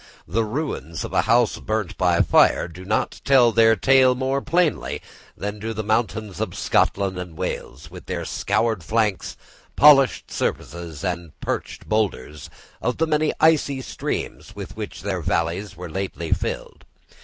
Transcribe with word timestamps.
The 0.27 0.43
ruins 0.45 1.03
of 1.03 1.13
a 1.13 1.21
house 1.21 1.59
burnt 1.59 1.95
by 1.95 2.23
fire 2.23 2.67
do 2.67 2.83
not 2.83 3.21
tell 3.23 3.51
their 3.51 3.75
tale 3.75 4.15
more 4.15 4.41
plainly 4.41 4.99
than 5.37 5.59
do 5.59 5.73
the 5.73 5.83
mountains 5.83 6.41
of 6.41 6.55
Scotland 6.55 7.19
and 7.19 7.37
Wales, 7.37 7.91
with 7.91 8.07
their 8.07 8.25
scored 8.25 8.83
flanks, 8.83 9.37
polished 9.75 10.31
surfaces, 10.31 11.03
and 11.03 11.39
perched 11.39 11.87
boulders, 11.87 12.49
of 12.81 12.97
the 12.97 13.35
icy 13.39 13.79
streams 13.83 14.55
with 14.55 14.75
which 14.75 15.03
their 15.03 15.21
valleys 15.21 15.77
were 15.77 15.87
lately 15.87 16.31
filled. 16.33 16.83